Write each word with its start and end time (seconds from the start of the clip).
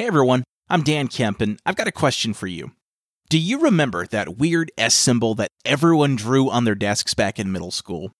Hey 0.00 0.06
everyone, 0.06 0.44
I'm 0.70 0.82
Dan 0.82 1.08
Kemp, 1.08 1.42
and 1.42 1.60
I've 1.66 1.76
got 1.76 1.86
a 1.86 1.92
question 1.92 2.32
for 2.32 2.46
you. 2.46 2.72
Do 3.28 3.38
you 3.38 3.60
remember 3.60 4.06
that 4.06 4.38
weird 4.38 4.72
S 4.78 4.94
symbol 4.94 5.34
that 5.34 5.50
everyone 5.62 6.16
drew 6.16 6.48
on 6.48 6.64
their 6.64 6.74
desks 6.74 7.12
back 7.12 7.38
in 7.38 7.52
middle 7.52 7.70
school? 7.70 8.10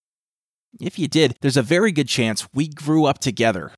If 0.79 0.99
you 0.99 1.09
did, 1.09 1.37
there's 1.41 1.57
a 1.57 1.63
very 1.63 1.91
good 1.91 2.07
chance 2.07 2.47
we 2.53 2.69
grew 2.69 3.07
up 3.07 3.19
together. 3.19 3.73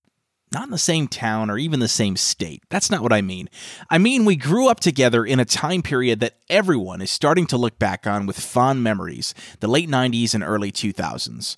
Not 0.53 0.65
in 0.65 0.71
the 0.73 0.79
same 0.79 1.07
town 1.07 1.49
or 1.49 1.59
even 1.59 1.79
the 1.79 1.87
same 1.87 2.17
state. 2.17 2.65
That's 2.71 2.91
not 2.91 3.03
what 3.03 3.13
I 3.13 3.23
mean. 3.23 3.49
I 3.89 3.99
mean, 3.99 4.25
we 4.25 4.35
grew 4.35 4.67
up 4.67 4.81
together 4.81 5.25
in 5.25 5.39
a 5.39 5.45
time 5.45 5.83
period 5.83 6.19
that 6.19 6.39
everyone 6.51 7.03
is 7.03 7.11
starting 7.13 7.47
to 7.47 7.57
look 7.57 7.79
back 7.79 8.05
on 8.05 8.27
with 8.27 8.41
fond 8.41 8.83
memories 8.83 9.33
the 9.61 9.69
late 9.69 9.89
90s 9.89 10.35
and 10.35 10.43
early 10.43 10.73
2000s. 10.73 11.57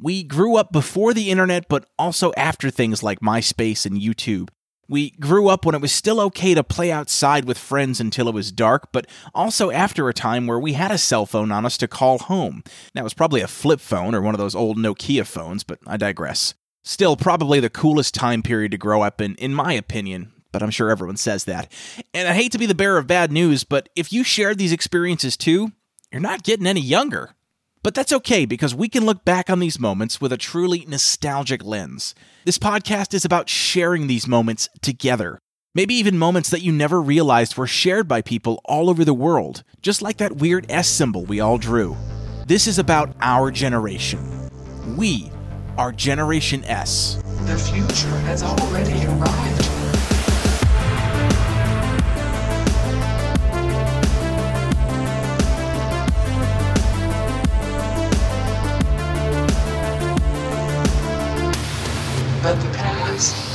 We 0.00 0.24
grew 0.24 0.56
up 0.56 0.72
before 0.72 1.14
the 1.14 1.30
internet, 1.30 1.68
but 1.68 1.86
also 1.96 2.32
after 2.36 2.70
things 2.70 3.04
like 3.04 3.20
MySpace 3.20 3.86
and 3.86 4.00
YouTube. 4.00 4.48
We 4.90 5.10
grew 5.12 5.48
up 5.48 5.64
when 5.64 5.76
it 5.76 5.80
was 5.80 5.92
still 5.92 6.20
okay 6.22 6.52
to 6.52 6.64
play 6.64 6.90
outside 6.90 7.44
with 7.44 7.56
friends 7.56 8.00
until 8.00 8.26
it 8.26 8.34
was 8.34 8.50
dark, 8.50 8.90
but 8.90 9.06
also 9.32 9.70
after 9.70 10.08
a 10.08 10.12
time 10.12 10.48
where 10.48 10.58
we 10.58 10.72
had 10.72 10.90
a 10.90 10.98
cell 10.98 11.26
phone 11.26 11.52
on 11.52 11.64
us 11.64 11.78
to 11.78 11.86
call 11.86 12.18
home. 12.18 12.64
That 12.94 13.04
was 13.04 13.14
probably 13.14 13.40
a 13.40 13.46
flip 13.46 13.78
phone 13.78 14.16
or 14.16 14.20
one 14.20 14.34
of 14.34 14.40
those 14.40 14.56
old 14.56 14.78
Nokia 14.78 15.24
phones, 15.24 15.62
but 15.62 15.78
I 15.86 15.96
digress. 15.96 16.54
Still, 16.82 17.16
probably 17.16 17.60
the 17.60 17.70
coolest 17.70 18.16
time 18.16 18.42
period 18.42 18.72
to 18.72 18.78
grow 18.78 19.02
up 19.02 19.20
in, 19.20 19.36
in 19.36 19.54
my 19.54 19.74
opinion, 19.74 20.32
but 20.50 20.60
I'm 20.60 20.70
sure 20.70 20.90
everyone 20.90 21.16
says 21.16 21.44
that. 21.44 21.70
And 22.12 22.26
I 22.26 22.32
hate 22.32 22.50
to 22.50 22.58
be 22.58 22.66
the 22.66 22.74
bearer 22.74 22.98
of 22.98 23.06
bad 23.06 23.30
news, 23.30 23.62
but 23.62 23.88
if 23.94 24.12
you 24.12 24.24
shared 24.24 24.58
these 24.58 24.72
experiences 24.72 25.36
too, 25.36 25.70
you're 26.10 26.20
not 26.20 26.42
getting 26.42 26.66
any 26.66 26.80
younger. 26.80 27.36
But 27.82 27.94
that's 27.94 28.12
okay 28.12 28.44
because 28.44 28.74
we 28.74 28.88
can 28.88 29.06
look 29.06 29.24
back 29.24 29.48
on 29.48 29.58
these 29.58 29.80
moments 29.80 30.20
with 30.20 30.32
a 30.32 30.36
truly 30.36 30.84
nostalgic 30.86 31.64
lens. 31.64 32.14
This 32.44 32.58
podcast 32.58 33.14
is 33.14 33.24
about 33.24 33.48
sharing 33.48 34.06
these 34.06 34.28
moments 34.28 34.68
together. 34.82 35.38
Maybe 35.74 35.94
even 35.94 36.18
moments 36.18 36.50
that 36.50 36.62
you 36.62 36.72
never 36.72 37.00
realized 37.00 37.56
were 37.56 37.66
shared 37.66 38.06
by 38.06 38.20
people 38.20 38.60
all 38.66 38.90
over 38.90 39.02
the 39.04 39.14
world, 39.14 39.62
just 39.80 40.02
like 40.02 40.18
that 40.18 40.36
weird 40.36 40.66
S 40.68 40.88
symbol 40.88 41.24
we 41.24 41.40
all 41.40 41.56
drew. 41.56 41.96
This 42.46 42.66
is 42.66 42.78
about 42.78 43.14
our 43.20 43.50
generation. 43.50 44.50
We 44.96 45.30
are 45.78 45.92
Generation 45.92 46.64
S. 46.64 47.22
The 47.46 47.56
future 47.56 48.18
has 48.26 48.42
already 48.42 49.06
arrived. 49.06 49.59
but 62.42 62.58
the 62.62 62.68
parents 62.70 63.49